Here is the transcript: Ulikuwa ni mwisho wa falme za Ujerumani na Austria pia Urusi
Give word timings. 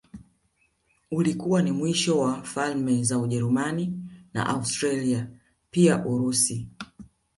Ulikuwa 1.11 1.61
ni 1.61 1.71
mwisho 1.71 2.19
wa 2.19 2.43
falme 2.43 3.03
za 3.03 3.19
Ujerumani 3.19 3.93
na 4.33 4.47
Austria 4.47 5.27
pia 5.71 6.05
Urusi 6.05 6.67